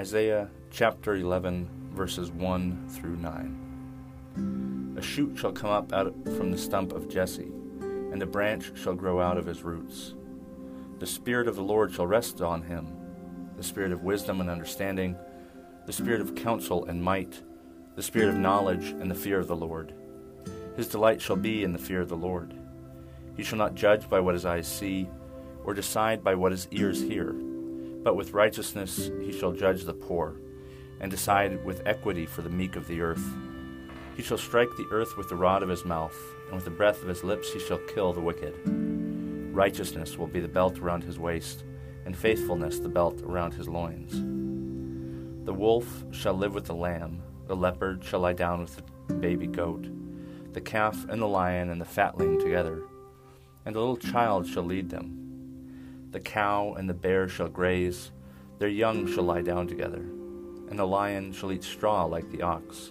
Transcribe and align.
Isaiah 0.00 0.48
chapter 0.70 1.14
11, 1.16 1.90
verses 1.92 2.30
1 2.30 2.88
through 2.88 3.16
9. 3.16 4.94
A 4.96 5.02
shoot 5.02 5.36
shall 5.36 5.52
come 5.52 5.68
up 5.68 5.92
out 5.92 6.14
from 6.24 6.50
the 6.50 6.56
stump 6.56 6.92
of 6.92 7.06
Jesse, 7.06 7.52
and 7.82 8.22
a 8.22 8.26
branch 8.26 8.72
shall 8.74 8.94
grow 8.94 9.20
out 9.20 9.36
of 9.36 9.44
his 9.44 9.62
roots. 9.62 10.14
The 11.00 11.06
Spirit 11.06 11.48
of 11.48 11.56
the 11.56 11.62
Lord 11.62 11.92
shall 11.92 12.06
rest 12.06 12.40
on 12.40 12.62
him 12.62 12.96
the 13.58 13.62
Spirit 13.62 13.92
of 13.92 14.02
wisdom 14.02 14.40
and 14.40 14.48
understanding, 14.48 15.16
the 15.84 15.92
Spirit 15.92 16.22
of 16.22 16.34
counsel 16.34 16.86
and 16.86 17.04
might, 17.04 17.42
the 17.94 18.02
Spirit 18.02 18.30
of 18.30 18.36
knowledge 18.36 18.92
and 18.92 19.10
the 19.10 19.14
fear 19.14 19.38
of 19.38 19.48
the 19.48 19.54
Lord. 19.54 19.92
His 20.78 20.88
delight 20.88 21.20
shall 21.20 21.36
be 21.36 21.62
in 21.62 21.74
the 21.74 21.78
fear 21.78 22.00
of 22.00 22.08
the 22.08 22.16
Lord. 22.16 22.54
He 23.36 23.42
shall 23.42 23.58
not 23.58 23.74
judge 23.74 24.08
by 24.08 24.20
what 24.20 24.32
his 24.32 24.46
eyes 24.46 24.66
see, 24.66 25.10
or 25.62 25.74
decide 25.74 26.24
by 26.24 26.36
what 26.36 26.52
his 26.52 26.68
ears 26.70 27.02
hear 27.02 27.34
but 28.02 28.16
with 28.16 28.32
righteousness 28.32 29.10
he 29.20 29.32
shall 29.32 29.52
judge 29.52 29.84
the 29.84 29.94
poor, 29.94 30.36
and 31.00 31.10
decide 31.10 31.64
with 31.64 31.82
equity 31.86 32.26
for 32.26 32.42
the 32.42 32.50
meek 32.50 32.76
of 32.76 32.86
the 32.86 33.00
earth. 33.00 33.24
He 34.16 34.22
shall 34.22 34.38
strike 34.38 34.68
the 34.76 34.88
earth 34.90 35.16
with 35.16 35.28
the 35.28 35.36
rod 35.36 35.62
of 35.62 35.68
his 35.68 35.84
mouth, 35.84 36.16
and 36.46 36.54
with 36.54 36.64
the 36.64 36.70
breath 36.70 37.02
of 37.02 37.08
his 37.08 37.24
lips 37.24 37.52
he 37.52 37.58
shall 37.58 37.78
kill 37.78 38.12
the 38.12 38.20
wicked. 38.20 38.54
Righteousness 39.54 40.18
will 40.18 40.26
be 40.26 40.40
the 40.40 40.48
belt 40.48 40.78
around 40.78 41.04
his 41.04 41.18
waist, 41.18 41.64
and 42.04 42.16
faithfulness 42.16 42.78
the 42.78 42.88
belt 42.88 43.22
around 43.22 43.54
his 43.54 43.68
loins. 43.68 44.12
The 45.46 45.54
wolf 45.54 46.04
shall 46.10 46.34
live 46.34 46.54
with 46.54 46.66
the 46.66 46.74
lamb, 46.74 47.22
the 47.46 47.56
leopard 47.56 48.04
shall 48.04 48.20
lie 48.20 48.32
down 48.32 48.60
with 48.60 48.76
the 49.08 49.14
baby 49.14 49.46
goat, 49.46 49.86
the 50.52 50.60
calf 50.60 51.06
and 51.08 51.20
the 51.20 51.26
lion 51.26 51.70
and 51.70 51.80
the 51.80 51.84
fatling 51.84 52.38
together, 52.40 52.82
and 53.64 53.74
the 53.74 53.80
little 53.80 53.96
child 53.96 54.46
shall 54.46 54.62
lead 54.62 54.90
them. 54.90 55.29
The 56.10 56.20
cow 56.20 56.74
and 56.74 56.88
the 56.88 56.94
bear 56.94 57.28
shall 57.28 57.48
graze, 57.48 58.10
their 58.58 58.68
young 58.68 59.06
shall 59.06 59.22
lie 59.22 59.42
down 59.42 59.68
together, 59.68 60.02
and 60.68 60.76
the 60.76 60.84
lion 60.84 61.32
shall 61.32 61.52
eat 61.52 61.62
straw 61.62 62.04
like 62.04 62.28
the 62.30 62.42
ox. 62.42 62.90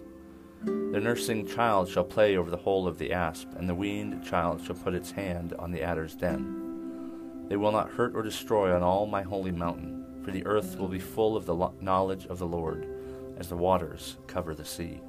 The 0.63 0.99
nursing 1.01 1.45
child 1.45 1.89
shall 1.89 2.05
play 2.05 2.37
over 2.37 2.49
the 2.49 2.57
hole 2.57 2.87
of 2.87 2.97
the 2.97 3.11
asp, 3.11 3.49
and 3.57 3.67
the 3.67 3.75
weaned 3.75 4.25
child 4.25 4.63
shall 4.65 4.75
put 4.75 4.93
its 4.93 5.11
hand 5.11 5.53
on 5.59 5.71
the 5.71 5.81
adder's 5.81 6.15
den. 6.15 7.45
They 7.49 7.57
will 7.57 7.73
not 7.73 7.91
hurt 7.91 8.15
or 8.15 8.23
destroy 8.23 8.73
on 8.73 8.83
all 8.83 9.05
my 9.05 9.21
holy 9.21 9.51
mountain, 9.51 10.21
for 10.23 10.31
the 10.31 10.45
earth 10.45 10.77
will 10.77 10.87
be 10.87 10.99
full 10.99 11.35
of 11.35 11.45
the 11.45 11.71
knowledge 11.81 12.25
of 12.27 12.39
the 12.39 12.47
Lord, 12.47 12.87
as 13.37 13.49
the 13.49 13.57
waters 13.57 14.17
cover 14.27 14.55
the 14.55 14.65
sea. 14.65 15.01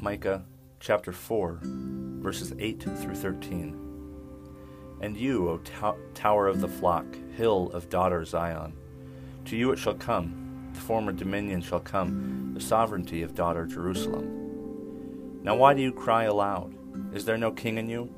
Micah 0.00 0.44
chapter 0.80 1.12
4 1.12 1.60
verses 2.26 2.52
8 2.58 2.82
through 2.82 3.14
13. 3.14 3.78
And 5.00 5.16
you, 5.16 5.48
O 5.48 5.58
to- 5.58 5.94
tower 6.12 6.48
of 6.48 6.60
the 6.60 6.66
flock, 6.66 7.06
hill 7.36 7.70
of 7.72 7.88
daughter 7.88 8.24
Zion, 8.24 8.72
to 9.44 9.56
you 9.56 9.70
it 9.70 9.78
shall 9.78 9.94
come, 9.94 10.68
the 10.74 10.80
former 10.80 11.12
dominion 11.12 11.60
shall 11.60 11.78
come, 11.78 12.50
the 12.52 12.60
sovereignty 12.60 13.22
of 13.22 13.36
daughter 13.36 13.64
Jerusalem. 13.64 15.38
Now 15.44 15.54
why 15.54 15.72
do 15.72 15.82
you 15.82 15.92
cry 15.92 16.24
aloud? 16.24 16.74
Is 17.14 17.24
there 17.24 17.38
no 17.38 17.52
king 17.52 17.78
in 17.78 17.88
you? 17.88 18.12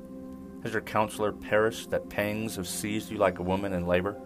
Has 0.63 0.73
your 0.73 0.81
counselor 0.81 1.31
perished, 1.31 1.91
that 1.91 2.09
pangs 2.09 2.55
have 2.55 2.67
seized 2.67 3.11
you 3.11 3.19
like 3.19 3.37
a 3.37 3.43
woman 3.43 3.73
in 3.73 3.85
labor? 3.85 4.19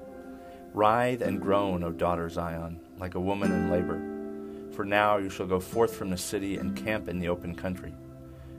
Writhe 0.73 1.21
and 1.21 1.41
groan, 1.41 1.83
O 1.83 1.91
daughter 1.91 2.29
Zion, 2.29 2.79
like 2.99 3.15
a 3.15 3.19
woman 3.19 3.51
in 3.51 3.69
labor. 3.69 4.71
For 4.73 4.85
now 4.85 5.17
you 5.17 5.29
shall 5.29 5.45
go 5.45 5.59
forth 5.59 5.93
from 5.93 6.09
the 6.09 6.17
city 6.17 6.55
and 6.55 6.73
camp 6.73 7.09
in 7.09 7.19
the 7.19 7.27
open 7.27 7.53
country. 7.53 7.93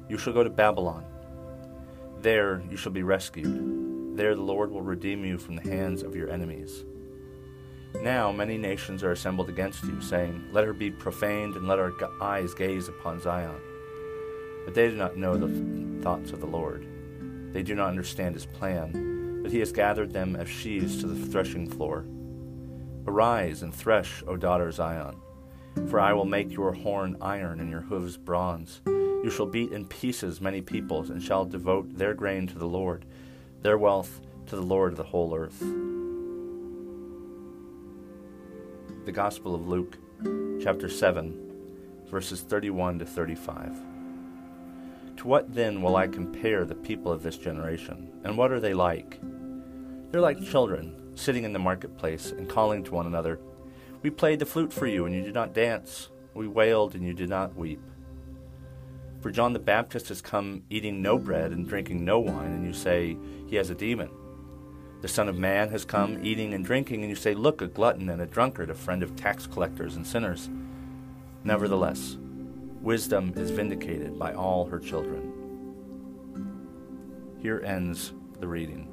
You 0.06 0.18
shall 0.18 0.34
go 0.34 0.44
to 0.44 0.50
Babylon 0.50 1.06
there 2.24 2.62
you 2.70 2.76
shall 2.76 2.90
be 2.90 3.02
rescued. 3.02 4.16
There 4.16 4.34
the 4.34 4.40
Lord 4.40 4.72
will 4.72 4.80
redeem 4.80 5.26
you 5.26 5.36
from 5.36 5.56
the 5.56 5.68
hands 5.68 6.02
of 6.02 6.16
your 6.16 6.30
enemies. 6.30 6.84
Now 8.00 8.32
many 8.32 8.56
nations 8.56 9.04
are 9.04 9.12
assembled 9.12 9.50
against 9.50 9.84
you, 9.84 10.00
saying, 10.00 10.42
Let 10.50 10.64
her 10.64 10.72
be 10.72 10.90
profaned, 10.90 11.54
and 11.54 11.68
let 11.68 11.78
our 11.78 11.92
eyes 12.22 12.54
gaze 12.54 12.88
upon 12.88 13.20
Zion. 13.20 13.60
But 14.64 14.74
they 14.74 14.88
do 14.88 14.96
not 14.96 15.18
know 15.18 15.36
the 15.36 16.02
thoughts 16.02 16.32
of 16.32 16.40
the 16.40 16.46
Lord. 16.46 16.88
They 17.52 17.62
do 17.62 17.74
not 17.74 17.90
understand 17.90 18.34
his 18.34 18.46
plan, 18.46 19.42
that 19.42 19.52
he 19.52 19.58
has 19.58 19.70
gathered 19.70 20.14
them 20.14 20.34
as 20.34 20.48
sheaves 20.48 21.00
to 21.02 21.06
the 21.06 21.26
threshing 21.26 21.68
floor. 21.68 22.06
Arise 23.06 23.62
and 23.62 23.74
thresh, 23.74 24.24
O 24.26 24.38
daughter 24.38 24.72
Zion, 24.72 25.16
for 25.90 26.00
I 26.00 26.14
will 26.14 26.24
make 26.24 26.50
your 26.50 26.72
horn 26.72 27.18
iron 27.20 27.60
and 27.60 27.70
your 27.70 27.82
hooves 27.82 28.16
bronze. 28.16 28.80
You 29.24 29.30
shall 29.30 29.46
beat 29.46 29.72
in 29.72 29.86
pieces 29.86 30.42
many 30.42 30.60
peoples, 30.60 31.08
and 31.08 31.22
shall 31.22 31.46
devote 31.46 31.96
their 31.96 32.12
grain 32.12 32.46
to 32.46 32.58
the 32.58 32.66
Lord, 32.66 33.06
their 33.62 33.78
wealth 33.78 34.20
to 34.48 34.54
the 34.54 34.60
Lord 34.60 34.92
of 34.92 34.98
the 34.98 35.04
whole 35.04 35.34
earth. 35.34 35.60
The 39.06 39.12
Gospel 39.12 39.54
of 39.54 39.66
Luke, 39.66 39.96
chapter 40.62 40.90
7, 40.90 42.04
verses 42.10 42.42
31 42.42 42.98
to 42.98 43.06
35. 43.06 43.72
To 45.16 45.26
what 45.26 45.54
then 45.54 45.80
will 45.80 45.96
I 45.96 46.06
compare 46.06 46.66
the 46.66 46.74
people 46.74 47.10
of 47.10 47.22
this 47.22 47.38
generation? 47.38 48.10
And 48.24 48.36
what 48.36 48.52
are 48.52 48.60
they 48.60 48.74
like? 48.74 49.18
They're 50.10 50.20
like 50.20 50.44
children, 50.44 51.12
sitting 51.14 51.44
in 51.44 51.54
the 51.54 51.58
marketplace 51.58 52.30
and 52.30 52.46
calling 52.46 52.84
to 52.84 52.92
one 52.92 53.06
another, 53.06 53.40
We 54.02 54.10
played 54.10 54.40
the 54.40 54.44
flute 54.44 54.70
for 54.70 54.86
you, 54.86 55.06
and 55.06 55.14
you 55.14 55.22
did 55.22 55.32
not 55.32 55.54
dance. 55.54 56.10
We 56.34 56.46
wailed, 56.46 56.94
and 56.94 57.02
you 57.02 57.14
did 57.14 57.30
not 57.30 57.56
weep. 57.56 57.80
For 59.24 59.30
John 59.30 59.54
the 59.54 59.58
Baptist 59.58 60.08
has 60.10 60.20
come 60.20 60.64
eating 60.68 61.00
no 61.00 61.16
bread 61.16 61.52
and 61.52 61.66
drinking 61.66 62.04
no 62.04 62.20
wine, 62.20 62.52
and 62.52 62.66
you 62.66 62.74
say 62.74 63.16
he 63.46 63.56
has 63.56 63.70
a 63.70 63.74
demon. 63.74 64.10
The 65.00 65.08
Son 65.08 65.30
of 65.30 65.38
Man 65.38 65.70
has 65.70 65.86
come 65.86 66.22
eating 66.22 66.52
and 66.52 66.62
drinking, 66.62 67.00
and 67.00 67.08
you 67.08 67.16
say, 67.16 67.32
Look, 67.32 67.62
a 67.62 67.66
glutton 67.66 68.10
and 68.10 68.20
a 68.20 68.26
drunkard, 68.26 68.68
a 68.68 68.74
friend 68.74 69.02
of 69.02 69.16
tax 69.16 69.46
collectors 69.46 69.96
and 69.96 70.06
sinners. 70.06 70.50
Nevertheless, 71.42 72.18
wisdom 72.82 73.32
is 73.34 73.50
vindicated 73.50 74.18
by 74.18 74.34
all 74.34 74.66
her 74.66 74.78
children. 74.78 75.32
Here 77.40 77.62
ends 77.64 78.12
the 78.40 78.46
reading. 78.46 78.90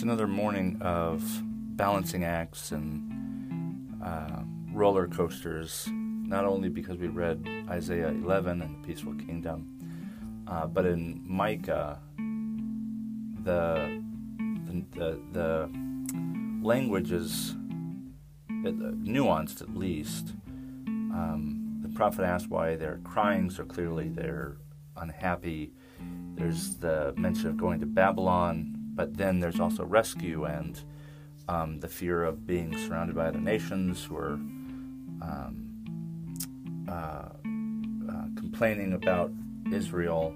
It's 0.00 0.04
another 0.06 0.26
morning 0.26 0.78
of 0.80 1.22
balancing 1.76 2.24
acts 2.24 2.72
and 2.72 4.02
uh, 4.02 4.44
roller 4.72 5.06
coasters, 5.06 5.86
not 5.90 6.46
only 6.46 6.70
because 6.70 6.96
we 6.96 7.08
read 7.08 7.46
Isaiah 7.68 8.08
11 8.08 8.62
and 8.62 8.82
the 8.82 8.86
peaceful 8.88 9.12
kingdom, 9.16 9.78
uh, 10.48 10.66
but 10.68 10.86
in 10.86 11.20
Micah, 11.26 12.00
the, 13.44 14.02
the, 14.94 15.20
the, 15.32 15.70
language 16.62 17.12
is 17.12 17.50
uh, 18.48 18.70
nuanced 19.04 19.60
at 19.60 19.76
least. 19.76 20.32
Um, 20.86 21.78
the 21.82 21.90
prophet 21.90 22.24
asks 22.24 22.48
why 22.48 22.74
they're 22.76 23.00
crying 23.04 23.50
so 23.50 23.66
clearly, 23.66 24.08
they're 24.08 24.56
unhappy. 24.96 25.74
There's 26.36 26.76
the 26.76 27.12
mention 27.18 27.48
of 27.50 27.58
going 27.58 27.80
to 27.80 27.86
Babylon 27.86 28.79
but 29.00 29.16
then 29.16 29.40
there's 29.40 29.58
also 29.58 29.82
rescue 29.82 30.44
and 30.44 30.82
um, 31.48 31.80
the 31.80 31.88
fear 31.88 32.22
of 32.22 32.46
being 32.46 32.76
surrounded 32.76 33.16
by 33.16 33.28
other 33.28 33.40
nations 33.40 34.04
who 34.04 34.14
are 34.14 34.34
um, 35.22 35.70
uh, 36.86 36.92
uh, 36.92 38.24
complaining 38.36 38.92
about 38.92 39.32
Israel, 39.72 40.34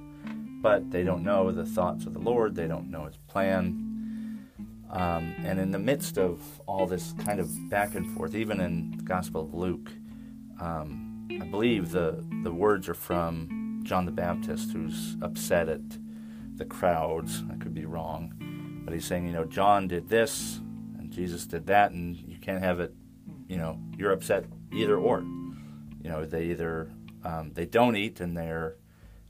but 0.63 0.91
they 0.91 1.03
don't 1.03 1.23
know 1.23 1.53
the 1.53 1.67
thoughts 1.67 2.07
of 2.07 2.15
the 2.15 2.19
Lord, 2.19 2.55
they 2.55 2.67
don't 2.67 2.91
know 2.91 3.05
his 3.05 3.19
plan. 3.29 4.47
Um, 4.89 5.35
and 5.45 5.61
in 5.61 5.71
the 5.71 5.79
midst 5.79 6.17
of 6.17 6.41
all 6.67 6.87
this 6.87 7.13
kind 7.23 7.41
of 7.41 7.69
back 7.69 7.95
and 7.95 8.17
forth, 8.17 8.35
even 8.35 8.63
in 8.63 8.93
the 8.97 9.03
Gospel 9.03 9.43
of 9.43 9.53
Luke, 9.53 9.93
um, 10.59 11.29
I 11.39 11.45
believe 11.45 11.91
the, 11.91 12.25
the 12.43 12.51
words 12.51 12.89
are 12.89 12.95
from 12.95 13.83
John 13.85 14.07
the 14.07 14.11
Baptist, 14.11 14.73
who's 14.73 15.19
upset 15.21 15.69
at 15.69 15.83
the 16.57 16.65
crowds. 16.65 17.43
I 17.53 17.57
could 17.57 17.75
be 17.75 17.85
wrong. 17.85 18.33
But 18.85 18.95
he's 18.95 19.05
saying, 19.05 19.27
you 19.27 19.33
know, 19.33 19.45
John 19.45 19.89
did 19.89 20.09
this 20.09 20.61
and 20.99 21.11
Jesus 21.11 21.47
did 21.47 21.67
that, 21.67 21.93
and 21.93 22.17
you 22.17 22.39
can't 22.39 22.63
have 22.63 22.81
it, 22.81 22.95
you 23.49 23.57
know, 23.57 23.81
you're 23.97 24.13
upset 24.13 24.45
either 24.73 24.97
or. 24.97 25.21
You 25.21 26.11
know, 26.11 26.25
they 26.25 26.47
either 26.47 26.91
um, 27.25 27.53
they 27.55 27.65
don't 27.65 27.97
eat 27.97 28.21
and 28.21 28.37
they're, 28.37 28.77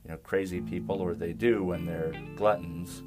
you 0.04 0.10
know, 0.10 0.16
crazy 0.16 0.60
people, 0.60 1.00
or 1.00 1.14
they 1.14 1.32
do 1.32 1.72
and 1.72 1.86
they're 1.86 2.12
gluttons. 2.36 3.02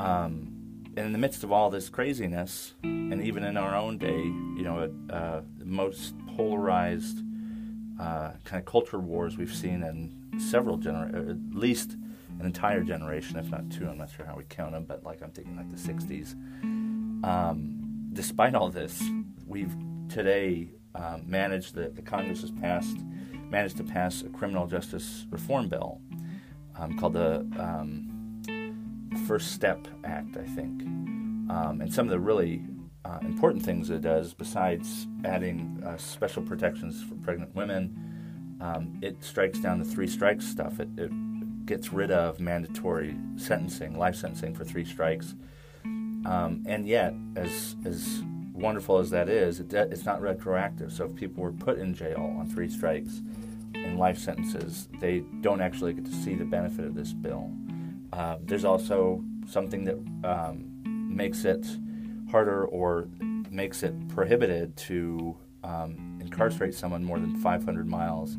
Um, 0.00 0.50
and 0.96 1.06
in 1.06 1.12
the 1.12 1.18
midst 1.18 1.44
of 1.44 1.52
all 1.52 1.70
this 1.70 1.88
craziness, 1.88 2.74
and 2.82 3.22
even 3.22 3.44
in 3.44 3.56
our 3.56 3.76
own 3.76 3.98
day, 3.98 4.22
you 4.22 4.62
know, 4.62 4.90
uh, 5.10 5.40
the 5.58 5.64
most 5.64 6.14
polarized 6.36 7.22
uh, 8.00 8.32
kind 8.44 8.60
of 8.60 8.64
culture 8.64 8.98
wars 8.98 9.36
we've 9.36 9.54
seen 9.54 9.82
in 9.82 10.40
several 10.40 10.78
generations, 10.78 11.30
at 11.30 11.58
least 11.58 11.96
an 12.40 12.46
entire 12.46 12.82
generation, 12.82 13.38
if 13.38 13.50
not 13.50 13.70
two. 13.70 13.88
I'm 13.88 13.98
not 13.98 14.10
sure 14.10 14.24
how 14.24 14.34
we 14.34 14.44
count 14.48 14.72
them, 14.72 14.84
but 14.84 15.04
like 15.04 15.22
I'm 15.22 15.30
thinking 15.30 15.56
like 15.56 15.70
the 15.70 15.76
60s. 15.76 16.32
Um, 17.22 18.08
despite 18.12 18.54
all 18.54 18.70
this, 18.70 19.02
we've 19.46 19.74
today 20.08 20.70
um, 20.94 21.22
managed 21.26 21.74
that 21.74 21.94
the 21.94 22.02
Congress 22.02 22.40
has 22.40 22.50
passed 22.50 22.96
managed 23.50 23.76
to 23.76 23.84
pass 23.84 24.22
a 24.22 24.28
criminal 24.28 24.66
justice 24.66 25.26
reform 25.30 25.68
bill 25.68 26.00
um, 26.76 26.96
called 26.96 27.14
the 27.14 27.40
um, 27.58 28.42
First 29.26 29.52
Step 29.52 29.86
Act, 30.04 30.36
I 30.36 30.44
think. 30.44 30.82
Um, 31.50 31.80
and 31.80 31.92
some 31.92 32.06
of 32.06 32.10
the 32.10 32.20
really 32.20 32.62
uh, 33.04 33.18
important 33.22 33.64
things 33.64 33.90
it 33.90 34.02
does, 34.02 34.34
besides 34.34 35.08
adding 35.24 35.82
uh, 35.84 35.96
special 35.96 36.42
protections 36.42 37.02
for 37.02 37.16
pregnant 37.16 37.54
women, 37.54 38.56
um, 38.60 38.98
it 39.02 39.22
strikes 39.24 39.58
down 39.58 39.78
the 39.78 39.84
three 39.84 40.06
strikes 40.06 40.46
stuff. 40.46 40.78
It, 40.78 40.88
it, 40.96 41.10
gets 41.70 41.92
rid 41.92 42.10
of 42.10 42.40
mandatory 42.40 43.16
sentencing, 43.36 43.96
life 43.96 44.16
sentencing 44.16 44.52
for 44.52 44.64
three 44.64 44.84
strikes. 44.84 45.36
Um, 45.84 46.64
and 46.66 46.84
yet, 46.84 47.14
as 47.36 47.76
as 47.84 48.24
wonderful 48.52 48.98
as 48.98 49.10
that 49.10 49.28
is, 49.28 49.60
it, 49.60 49.72
it's 49.72 50.04
not 50.04 50.20
retroactive. 50.20 50.92
So 50.92 51.04
if 51.04 51.14
people 51.14 51.44
were 51.44 51.52
put 51.52 51.78
in 51.78 51.94
jail 51.94 52.34
on 52.40 52.50
three 52.50 52.68
strikes 52.68 53.22
in 53.72 53.98
life 53.98 54.18
sentences, 54.18 54.88
they 54.98 55.20
don't 55.42 55.60
actually 55.60 55.92
get 55.92 56.06
to 56.06 56.12
see 56.12 56.34
the 56.34 56.44
benefit 56.44 56.86
of 56.86 56.96
this 56.96 57.12
bill. 57.12 57.52
Uh, 58.12 58.38
there's 58.42 58.64
also 58.64 59.22
something 59.48 59.84
that 59.84 60.28
um, 60.28 60.64
makes 60.84 61.44
it 61.44 61.64
harder 62.32 62.64
or 62.64 63.06
makes 63.48 63.84
it 63.84 63.94
prohibited 64.08 64.76
to 64.76 65.36
um, 65.62 66.18
incarcerate 66.20 66.74
someone 66.74 67.04
more 67.04 67.20
than 67.20 67.36
500 67.36 67.86
miles 67.86 68.38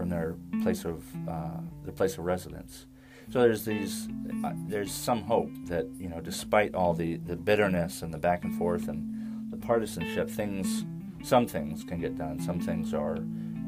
from 0.00 0.08
their 0.08 0.34
place 0.62 0.86
of 0.86 1.04
uh, 1.28 1.60
their 1.84 1.92
place 1.92 2.16
of 2.16 2.24
residence. 2.24 2.86
So 3.30 3.38
there's 3.42 3.66
these 3.66 4.08
uh, 4.42 4.52
there's 4.66 4.90
some 4.90 5.20
hope 5.24 5.50
that 5.66 5.86
you 5.98 6.08
know 6.08 6.22
despite 6.22 6.74
all 6.74 6.94
the, 6.94 7.18
the 7.18 7.36
bitterness 7.36 8.00
and 8.00 8.14
the 8.14 8.18
back 8.18 8.42
and 8.42 8.56
forth 8.56 8.88
and 8.88 9.52
the 9.52 9.58
partisanship, 9.58 10.30
things 10.30 10.86
some 11.22 11.46
things 11.46 11.84
can 11.84 12.00
get 12.00 12.16
done. 12.16 12.40
Some 12.40 12.60
things 12.60 12.94
are 12.94 13.18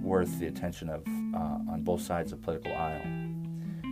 worth 0.01 0.39
the 0.39 0.47
attention 0.47 0.89
of 0.89 1.07
uh, 1.35 1.71
on 1.71 1.83
both 1.83 2.01
sides 2.01 2.33
of 2.33 2.41
political 2.41 2.75
aisle. 2.75 3.03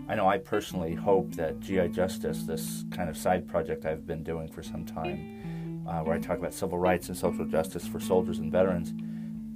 I 0.09 0.15
know 0.15 0.27
I 0.27 0.39
personally 0.39 0.95
hope 0.95 1.35
that 1.35 1.61
GI 1.61 1.89
Justice, 1.89 2.45
this 2.45 2.87
kind 2.91 3.11
of 3.11 3.19
side 3.19 3.49
project 3.49 3.85
I've 3.85 4.07
been 4.07 4.23
doing 4.23 4.49
for 4.49 4.63
some 4.63 4.87
time, 4.87 5.85
uh, 5.87 6.01
where 6.05 6.17
I 6.17 6.19
talk 6.19 6.39
about 6.39 6.55
civil 6.55 6.79
rights 6.79 7.09
and 7.09 7.17
social 7.19 7.45
justice 7.45 7.87
for 7.87 8.01
soldiers 8.01 8.39
and 8.39 8.51
veterans, 8.51 8.95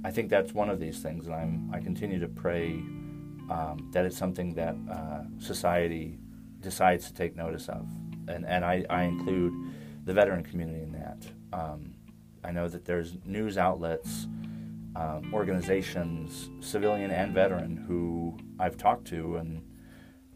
I 0.05 0.11
think 0.11 0.29
that's 0.29 0.53
one 0.53 0.69
of 0.69 0.79
these 0.79 0.99
things, 0.99 1.25
and 1.25 1.33
I'm 1.33 1.71
I 1.73 1.79
continue 1.79 2.19
to 2.19 2.27
pray 2.27 2.73
um, 3.49 3.89
that 3.91 4.05
it's 4.05 4.15
something 4.15 4.53
that 4.53 4.75
uh, 4.91 5.23
society 5.39 6.19
decides 6.59 7.07
to 7.07 7.13
take 7.15 7.35
notice 7.35 7.67
of, 7.69 7.87
and 8.27 8.45
and 8.45 8.63
I, 8.63 8.85
I 8.87 9.05
include 9.05 9.53
the 10.05 10.13
veteran 10.13 10.43
community 10.43 10.83
in 10.83 10.91
that. 10.91 11.25
Um, 11.51 11.95
I 12.43 12.51
know 12.51 12.67
that 12.67 12.85
there's 12.85 13.17
news 13.25 13.57
outlets, 13.57 14.27
um, 14.95 15.33
organizations, 15.33 16.51
civilian 16.59 17.09
and 17.09 17.33
veteran, 17.33 17.75
who 17.75 18.37
I've 18.59 18.77
talked 18.77 19.05
to 19.07 19.37
and 19.37 19.63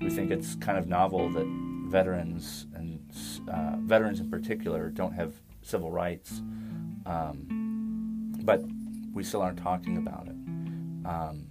we 0.01 0.09
think 0.09 0.31
it's 0.31 0.55
kind 0.55 0.79
of 0.79 0.87
novel 0.87 1.29
that 1.29 1.45
veterans 1.91 2.65
and 2.73 2.99
uh, 3.51 3.75
veterans 3.81 4.19
in 4.19 4.31
particular 4.31 4.89
don't 4.89 5.13
have 5.13 5.35
civil 5.61 5.91
rights, 5.91 6.41
um, 7.05 8.33
but 8.41 8.61
we 9.13 9.23
still 9.23 9.41
aren't 9.41 9.59
talking 9.59 9.97
about 9.97 10.27
it. 10.27 10.35
Um, 11.07 11.47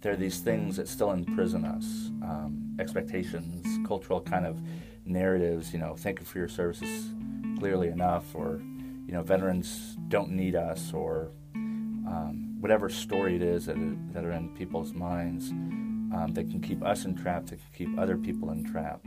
there 0.00 0.12
are 0.12 0.16
these 0.16 0.40
things 0.40 0.76
that 0.76 0.88
still 0.88 1.10
imprison 1.10 1.64
us 1.64 2.10
um, 2.22 2.76
expectations, 2.78 3.66
cultural 3.86 4.20
kind 4.20 4.46
of 4.46 4.60
narratives. 5.04 5.72
You 5.72 5.78
know, 5.78 5.96
thank 5.96 6.20
you 6.20 6.26
for 6.26 6.38
your 6.38 6.48
services 6.48 7.10
clearly 7.58 7.88
enough, 7.88 8.34
or 8.34 8.60
you 9.06 9.12
know, 9.12 9.22
veterans 9.22 9.96
don't 10.08 10.30
need 10.30 10.54
us, 10.54 10.92
or 10.92 11.30
um, 11.54 12.56
whatever 12.60 12.88
story 12.88 13.36
it 13.36 13.42
is 13.42 13.66
that, 13.66 13.76
that 14.12 14.24
are 14.24 14.32
in 14.32 14.48
people's 14.50 14.92
minds 14.92 15.50
um, 15.50 16.32
that 16.34 16.50
can 16.50 16.60
keep 16.60 16.82
us 16.82 17.04
entrapped, 17.04 17.48
that 17.48 17.56
can 17.56 17.86
keep 17.86 17.98
other 17.98 18.16
people 18.16 18.50
entrapped. 18.50 19.06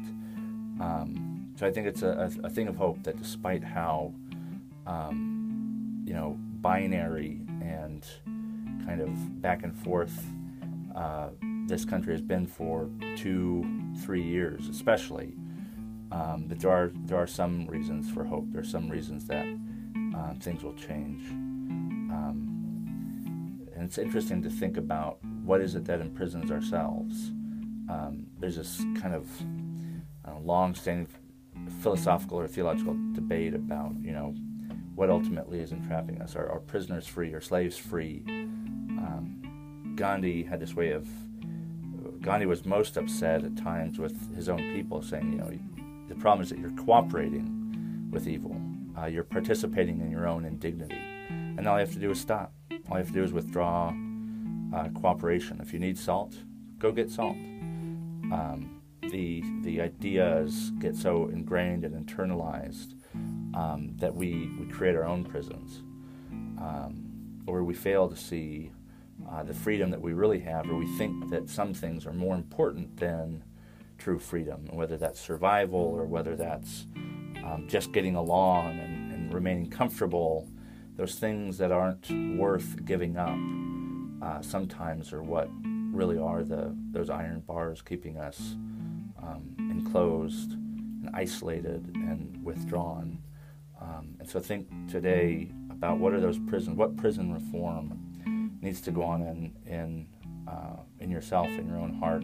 Um, 0.80 1.54
so 1.58 1.68
I 1.68 1.72
think 1.72 1.88
it's 1.88 2.02
a, 2.02 2.32
a, 2.44 2.48
a, 2.48 2.50
thing 2.50 2.70
of 2.70 2.78
hope 2.78 3.04
that 3.04 3.18
despite 3.18 3.64
how, 3.64 4.14
um, 4.88 6.02
you 6.06 6.14
know, 6.14 6.40
binary 6.62 7.42
and 7.62 8.06
kind 8.86 9.02
of 9.02 9.42
back 9.42 9.64
and 9.64 9.78
forth 9.78 10.26
uh, 10.96 11.30
this 11.68 11.86
country 11.86 12.14
has 12.14 12.22
been 12.22 12.48
for 12.48 12.90
two, 13.16 13.64
three 14.04 14.24
years, 14.24 14.68
especially, 14.70 15.36
um, 16.12 16.48
that 16.48 16.60
there 16.60 16.72
are 16.72 16.92
there 17.06 17.18
are 17.18 17.28
some 17.28 17.68
reasons 17.68 18.10
for 18.10 18.24
hope. 18.24 18.46
There 18.52 18.62
are 18.62 18.66
some 18.66 18.90
reasons 18.90 19.26
that 19.26 19.46
uh, 20.16 20.34
things 20.40 20.64
will 20.64 20.74
change. 20.74 21.30
Um, 21.30 22.48
and 23.76 23.84
it's 23.84 23.98
interesting 23.98 24.42
to 24.44 24.50
think 24.50 24.78
about 24.78 25.24
what 25.44 25.62
is 25.62 25.76
it 25.76 25.86
that 25.86 26.02
imprisons 26.02 26.52
ourselves? 26.52 27.32
Um, 27.90 28.28
there's 28.40 28.56
this 28.56 28.78
kind 29.00 29.14
of 29.14 29.28
uh, 30.26 30.40
long-standing 30.40 31.08
philosophical 31.82 32.40
or 32.40 32.48
theological 32.48 32.96
debate 33.14 33.54
about, 33.54 33.94
you 34.02 34.12
know, 34.12 34.34
what 35.00 35.10
ultimately 35.10 35.62
is 35.62 35.72
entrapping 35.72 36.22
us. 36.22 36.36
Are, 36.36 36.50
are 36.50 36.60
prisoners 36.60 37.08
free? 37.08 37.34
Are 37.34 37.40
slaves 37.40 37.78
free? 37.78 38.22
Um, 38.28 39.94
Gandhi 39.96 40.44
had 40.44 40.60
this 40.60 40.76
way 40.76 40.92
of. 40.92 41.08
Gandhi 42.20 42.46
was 42.46 42.66
most 42.66 42.98
upset 42.98 43.46
at 43.46 43.56
times 43.56 43.98
with 43.98 44.36
his 44.36 44.50
own 44.50 44.74
people, 44.74 45.02
saying, 45.02 45.32
you 45.32 45.38
know, 45.38 45.58
the 46.10 46.16
problem 46.16 46.42
is 46.44 46.50
that 46.50 46.60
you're 46.60 46.76
cooperating 46.84 48.10
with 48.12 48.28
evil. 48.28 48.54
Uh, 48.98 49.06
you're 49.06 49.24
participating 49.24 50.02
in 50.02 50.12
your 50.12 50.28
own 50.28 50.44
indignity. 50.44 51.00
And 51.30 51.66
all 51.66 51.76
you 51.76 51.86
have 51.86 51.94
to 51.94 52.00
do 52.00 52.12
is 52.12 52.20
stop. 52.20 52.52
All 52.90 52.98
you 52.98 53.06
have 53.06 53.08
to 53.08 53.14
do 53.14 53.24
is 53.24 53.32
withdraw 53.32 53.94
uh, 54.76 54.90
cooperation. 54.90 55.62
If 55.62 55.72
you 55.72 55.80
need 55.80 55.98
salt, 55.98 56.36
go 56.78 56.92
get 56.92 57.10
salt. 57.10 57.38
Um, 57.38 58.82
the 59.12 59.44
the 59.62 59.80
ideas 59.80 60.74
get 60.78 60.98
so 60.98 61.30
ingrained 61.30 61.86
and 61.86 62.06
internalized 62.06 62.99
um, 63.54 63.94
that 63.98 64.14
we, 64.14 64.52
we 64.60 64.66
create 64.68 64.96
our 64.96 65.06
own 65.06 65.24
prisons, 65.24 65.82
um, 66.60 67.42
or 67.48 67.64
we 67.64 67.74
fail 67.74 68.08
to 68.08 68.16
see 68.16 68.72
uh, 69.30 69.44
the 69.44 69.54
freedom 69.54 69.90
that 69.90 70.02
we 70.02 70.14
really 70.14 70.40
have, 70.40 70.70
or 70.70 70.76
we 70.76 70.88
think 70.98 71.30
that 71.30 71.50
some 71.50 71.74
things 71.74 72.06
are 72.06 72.14
more 72.14 72.36
important 72.36 72.98
than 72.98 73.44
true 73.98 74.20
freedom, 74.20 74.66
whether 74.72 74.98
that's 74.98 75.20
survival 75.20 75.80
or 75.80 76.06
whether 76.06 76.36
that's 76.36 76.86
um, 77.44 77.66
just 77.68 77.92
getting 77.92 78.16
along 78.16 78.80
and, 78.80 79.12
and 79.12 79.34
remaining 79.34 79.70
comfortable. 79.70 80.48
Those 80.96 81.16
things 81.16 81.58
that 81.58 81.72
aren't 81.72 82.10
worth 82.38 82.86
giving 82.86 83.18
up 83.18 83.38
uh, 84.22 84.42
sometimes 84.42 85.14
are 85.14 85.24
what 85.24 85.50
really 85.94 86.18
are 86.18 86.44
the 86.44 86.76
those 86.92 87.10
iron 87.10 87.42
bars 87.42 87.82
keeping 87.82 88.18
us 88.18 88.56
um, 89.22 89.56
enclosed 89.58 90.54
and 90.54 91.10
isolated 91.14 91.92
and 91.96 92.38
withdrawn. 92.44 93.20
Um, 93.82 94.16
and 94.20 94.28
so 94.28 94.40
think 94.40 94.68
today 94.90 95.52
about 95.70 96.00
what 96.00 96.14
are 96.14 96.20
those 96.20 96.38
prisons, 96.38 96.78
what 96.78 96.98
prison 96.98 97.34
reform 97.34 98.58
needs 98.62 98.82
to 98.82 98.92
go 98.92 99.04
on 99.04 99.22
in 99.22 99.54
in 99.66 100.08
uh, 100.48 100.78
in 101.00 101.10
yourself, 101.10 101.48
in 101.48 101.68
your 101.68 101.78
own 101.78 101.94
heart. 101.94 102.24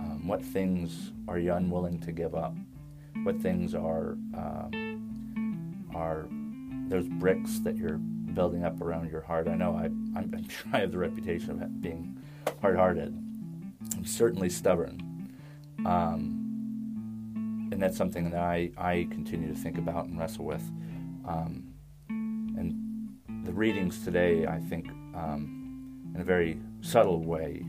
Um, 0.00 0.26
what 0.26 0.44
things 0.44 1.12
are 1.26 1.38
you 1.38 1.52
unwilling 1.52 1.98
to 2.00 2.12
give 2.12 2.34
up? 2.34 2.54
What 3.24 3.40
things 3.40 3.74
are 3.74 4.12
um, 4.34 5.90
are 5.94 6.28
those 6.88 7.08
bricks 7.08 7.58
that 7.60 7.76
you're 7.76 7.98
building 7.98 8.64
up 8.64 8.80
around 8.80 9.10
your 9.10 9.20
heart. 9.20 9.48
I 9.48 9.54
know 9.54 9.74
I, 9.76 9.86
I'm, 9.86 10.14
I'm 10.32 10.48
sure 10.48 10.66
I 10.72 10.78
have 10.80 10.92
the 10.92 10.98
reputation 10.98 11.62
of 11.62 11.82
being 11.82 12.16
hard-hearted. 12.60 13.08
I'm 13.96 14.04
certainly 14.04 14.48
stubborn. 14.48 15.32
Um, 15.84 16.37
and 17.70 17.82
that's 17.82 17.96
something 17.96 18.30
that 18.30 18.40
I, 18.40 18.70
I 18.76 19.08
continue 19.10 19.48
to 19.48 19.54
think 19.54 19.78
about 19.78 20.06
and 20.06 20.18
wrestle 20.18 20.44
with. 20.44 20.62
Um, 21.26 21.74
and 22.08 23.18
the 23.44 23.52
readings 23.52 24.04
today, 24.04 24.46
I 24.46 24.58
think, 24.58 24.88
um, 25.14 26.12
in 26.14 26.20
a 26.20 26.24
very 26.24 26.60
subtle 26.80 27.22
way, 27.22 27.64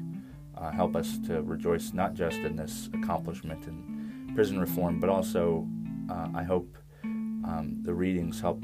uh, 0.58 0.72
help 0.72 0.96
us 0.96 1.18
to 1.28 1.42
rejoice 1.42 1.94
not 1.94 2.14
just 2.14 2.38
in 2.40 2.56
this 2.56 2.90
accomplishment 2.94 3.66
in 3.66 4.32
prison 4.36 4.60
reform, 4.60 5.00
but 5.00 5.10
also, 5.10 5.68
uh, 6.10 6.28
I 6.34 6.44
hope, 6.44 6.78
um, 7.04 7.80
the 7.82 7.94
readings 7.94 8.40
help 8.40 8.62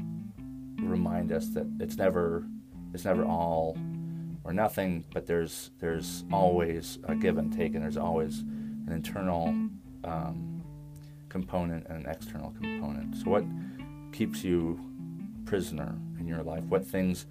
remind 0.80 1.32
us 1.32 1.48
that 1.50 1.66
it's 1.80 1.96
never 1.96 2.44
it's 2.92 3.04
never 3.04 3.24
all 3.24 3.76
or 4.44 4.52
nothing, 4.52 5.04
but 5.12 5.26
there's 5.26 5.70
there's 5.78 6.24
always 6.32 6.98
a 7.04 7.14
give 7.14 7.38
and 7.38 7.52
take, 7.52 7.74
and 7.74 7.82
there's 7.82 7.96
always 7.96 8.40
an 8.40 8.92
internal 8.92 9.48
um, 10.04 10.55
component 11.36 11.86
and 11.88 12.06
an 12.06 12.10
external 12.10 12.50
component. 12.52 13.14
So, 13.14 13.28
what 13.28 13.44
keeps 14.10 14.42
you 14.42 14.80
prisoner 15.44 15.94
in 16.18 16.26
your 16.26 16.42
life? 16.42 16.64
What 16.64 16.82
things 16.86 17.26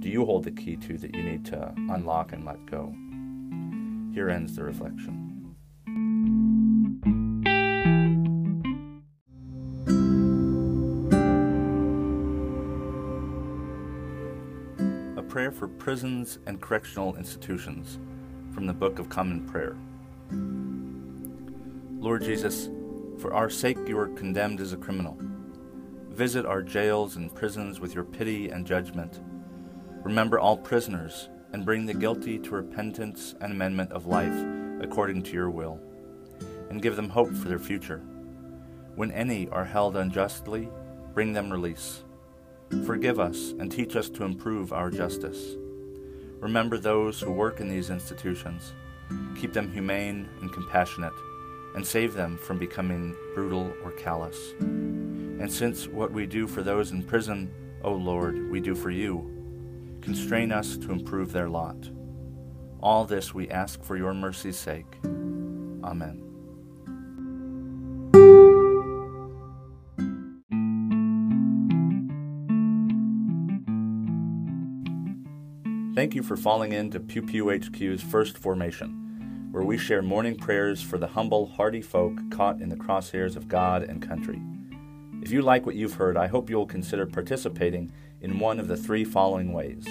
do 0.00 0.10
you 0.10 0.26
hold 0.26 0.44
the 0.44 0.50
key 0.50 0.76
to 0.76 0.98
that 0.98 1.14
you 1.14 1.22
need 1.22 1.46
to 1.46 1.72
unlock 1.88 2.32
and 2.32 2.44
let 2.44 2.58
go? 2.66 2.94
Here 4.12 4.28
ends 4.28 4.56
the 4.56 4.62
reflection. 4.62 5.22
A 15.16 15.22
prayer 15.22 15.50
for 15.50 15.66
prisons 15.66 16.40
and 16.46 16.60
correctional 16.60 17.16
institutions 17.16 17.98
from 18.52 18.66
the 18.66 18.74
Book 18.74 18.98
of 18.98 19.08
Common 19.08 19.46
Prayer. 19.46 19.76
Lord 21.98 22.22
Jesus, 22.22 22.68
for 23.18 23.34
our 23.34 23.50
sake 23.50 23.78
you 23.86 23.98
are 23.98 24.08
condemned 24.08 24.60
as 24.60 24.72
a 24.72 24.76
criminal. 24.76 25.16
Visit 26.10 26.46
our 26.46 26.62
jails 26.62 27.16
and 27.16 27.34
prisons 27.34 27.80
with 27.80 27.94
your 27.94 28.04
pity 28.04 28.48
and 28.48 28.66
judgment. 28.66 29.20
Remember 30.02 30.38
all 30.38 30.56
prisoners 30.56 31.28
and 31.52 31.64
bring 31.64 31.86
the 31.86 31.94
guilty 31.94 32.38
to 32.38 32.50
repentance 32.50 33.34
and 33.40 33.52
amendment 33.52 33.92
of 33.92 34.06
life 34.06 34.44
according 34.80 35.22
to 35.22 35.32
your 35.32 35.50
will, 35.50 35.80
and 36.70 36.82
give 36.82 36.96
them 36.96 37.08
hope 37.08 37.32
for 37.34 37.48
their 37.48 37.58
future. 37.58 38.02
When 38.94 39.10
any 39.12 39.48
are 39.48 39.64
held 39.64 39.96
unjustly, 39.96 40.68
bring 41.14 41.32
them 41.32 41.50
release. 41.50 42.02
Forgive 42.84 43.20
us 43.20 43.54
and 43.58 43.70
teach 43.70 43.96
us 43.96 44.08
to 44.10 44.24
improve 44.24 44.72
our 44.72 44.90
justice. 44.90 45.56
Remember 46.40 46.78
those 46.78 47.20
who 47.20 47.30
work 47.30 47.60
in 47.60 47.68
these 47.68 47.90
institutions. 47.90 48.72
Keep 49.38 49.52
them 49.52 49.72
humane 49.72 50.28
and 50.40 50.52
compassionate, 50.52 51.12
and 51.76 51.86
save 51.86 52.14
them 52.14 52.36
from 52.38 52.58
becoming 52.58 53.14
brutal 53.34 53.72
or 53.84 53.92
callous. 53.92 54.54
And 54.58 55.52
since 55.52 55.86
what 55.86 56.10
we 56.10 56.26
do 56.26 56.46
for 56.46 56.62
those 56.62 56.90
in 56.90 57.02
prison, 57.02 57.52
O 57.84 57.92
Lord, 57.92 58.50
we 58.50 58.58
do 58.58 58.74
for 58.74 58.90
you, 58.90 59.30
constrain 60.00 60.50
us 60.50 60.76
to 60.78 60.90
improve 60.90 61.32
their 61.32 61.48
lot. 61.48 61.76
All 62.80 63.04
this 63.04 63.34
we 63.34 63.48
ask 63.50 63.82
for 63.84 63.96
your 63.96 64.14
mercy's 64.14 64.56
sake. 64.56 64.98
Amen. 65.84 66.22
Thank 75.94 76.14
you 76.14 76.22
for 76.22 76.36
falling 76.36 76.72
into 76.72 77.00
Pew 77.00 77.22
Pew 77.22 77.50
HQ's 77.50 78.02
first 78.02 78.36
formation, 78.36 79.05
where 79.56 79.64
we 79.64 79.78
share 79.78 80.02
morning 80.02 80.36
prayers 80.36 80.82
for 80.82 80.98
the 80.98 81.06
humble, 81.06 81.46
hardy 81.46 81.80
folk 81.80 82.12
caught 82.30 82.60
in 82.60 82.68
the 82.68 82.76
crosshairs 82.76 83.36
of 83.36 83.48
God 83.48 83.82
and 83.82 84.06
country. 84.06 84.38
If 85.22 85.32
you 85.32 85.40
like 85.40 85.64
what 85.64 85.76
you've 85.76 85.94
heard, 85.94 86.18
I 86.18 86.26
hope 86.26 86.50
you'll 86.50 86.66
consider 86.66 87.06
participating 87.06 87.90
in 88.20 88.38
one 88.38 88.60
of 88.60 88.68
the 88.68 88.76
three 88.76 89.02
following 89.02 89.54
ways. 89.54 89.86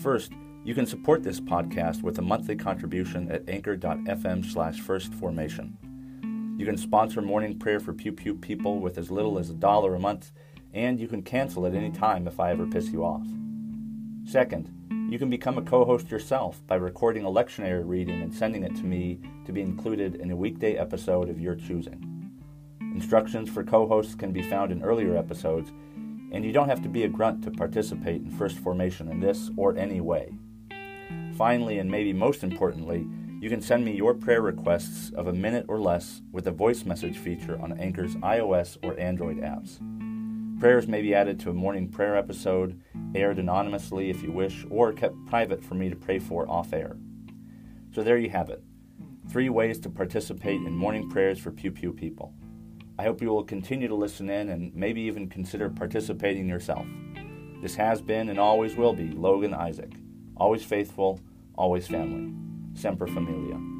First, 0.00 0.32
you 0.64 0.74
can 0.74 0.84
support 0.84 1.22
this 1.22 1.38
podcast 1.38 2.02
with 2.02 2.18
a 2.18 2.22
monthly 2.22 2.56
contribution 2.56 3.30
at 3.30 3.48
anchor.fm 3.48 4.44
slash 4.44 4.80
firstformation. 4.82 5.74
You 6.58 6.66
can 6.66 6.76
sponsor 6.76 7.22
morning 7.22 7.60
prayer 7.60 7.78
for 7.78 7.92
Pew 7.92 8.10
Pew 8.10 8.34
people 8.34 8.80
with 8.80 8.98
as 8.98 9.12
little 9.12 9.38
as 9.38 9.48
a 9.48 9.54
dollar 9.54 9.94
a 9.94 10.00
month, 10.00 10.32
and 10.74 10.98
you 10.98 11.06
can 11.06 11.22
cancel 11.22 11.66
at 11.66 11.74
any 11.76 11.92
time 11.92 12.26
if 12.26 12.40
I 12.40 12.50
ever 12.50 12.66
piss 12.66 12.88
you 12.88 13.04
off. 13.04 13.28
Second, 14.24 14.74
you 15.12 15.18
can 15.18 15.28
become 15.28 15.58
a 15.58 15.62
co 15.62 15.84
host 15.84 16.10
yourself 16.10 16.66
by 16.66 16.76
recording 16.76 17.24
a 17.24 17.30
lectionary 17.30 17.82
reading 17.86 18.22
and 18.22 18.32
sending 18.32 18.62
it 18.62 18.74
to 18.76 18.84
me 18.84 19.20
to 19.44 19.52
be 19.52 19.60
included 19.60 20.14
in 20.14 20.30
a 20.30 20.36
weekday 20.36 20.76
episode 20.76 21.28
of 21.28 21.38
your 21.38 21.54
choosing. 21.54 22.30
Instructions 22.80 23.50
for 23.50 23.62
co 23.62 23.86
hosts 23.86 24.14
can 24.14 24.32
be 24.32 24.42
found 24.42 24.72
in 24.72 24.82
earlier 24.82 25.16
episodes, 25.16 25.70
and 26.32 26.44
you 26.44 26.52
don't 26.52 26.68
have 26.68 26.82
to 26.82 26.88
be 26.88 27.04
a 27.04 27.08
grunt 27.08 27.44
to 27.44 27.50
participate 27.50 28.22
in 28.22 28.30
First 28.30 28.58
Formation 28.58 29.08
in 29.08 29.20
this 29.20 29.50
or 29.56 29.76
any 29.76 30.00
way. 30.00 30.32
Finally, 31.36 31.78
and 31.78 31.90
maybe 31.90 32.12
most 32.12 32.42
importantly, 32.42 33.06
you 33.42 33.50
can 33.50 33.60
send 33.60 33.84
me 33.84 33.92
your 33.92 34.14
prayer 34.14 34.40
requests 34.40 35.10
of 35.10 35.26
a 35.26 35.32
minute 35.32 35.66
or 35.68 35.78
less 35.78 36.22
with 36.30 36.44
the 36.44 36.52
voice 36.52 36.84
message 36.84 37.18
feature 37.18 37.60
on 37.60 37.78
Anchor's 37.78 38.14
iOS 38.16 38.78
or 38.82 38.98
Android 38.98 39.38
apps. 39.38 39.78
Prayers 40.62 40.86
may 40.86 41.02
be 41.02 41.12
added 41.12 41.40
to 41.40 41.50
a 41.50 41.52
morning 41.52 41.88
prayer 41.88 42.16
episode, 42.16 42.80
aired 43.16 43.40
anonymously 43.40 44.10
if 44.10 44.22
you 44.22 44.30
wish, 44.30 44.64
or 44.70 44.92
kept 44.92 45.16
private 45.26 45.60
for 45.60 45.74
me 45.74 45.90
to 45.90 45.96
pray 45.96 46.20
for 46.20 46.48
off 46.48 46.72
air. 46.72 46.96
So 47.92 48.04
there 48.04 48.16
you 48.16 48.30
have 48.30 48.48
it 48.48 48.62
three 49.28 49.48
ways 49.48 49.80
to 49.80 49.90
participate 49.90 50.60
in 50.60 50.76
morning 50.76 51.10
prayers 51.10 51.40
for 51.40 51.50
Pew 51.50 51.72
Pew 51.72 51.92
people. 51.92 52.32
I 52.96 53.02
hope 53.02 53.20
you 53.20 53.30
will 53.30 53.42
continue 53.42 53.88
to 53.88 53.96
listen 53.96 54.30
in 54.30 54.50
and 54.50 54.72
maybe 54.72 55.00
even 55.00 55.28
consider 55.28 55.68
participating 55.68 56.48
yourself. 56.48 56.86
This 57.60 57.74
has 57.74 58.00
been 58.00 58.28
and 58.28 58.38
always 58.38 58.76
will 58.76 58.92
be 58.92 59.10
Logan 59.10 59.54
Isaac. 59.54 59.90
Always 60.36 60.62
faithful, 60.62 61.18
always 61.56 61.88
family. 61.88 62.32
Semper 62.74 63.08
Familia. 63.08 63.71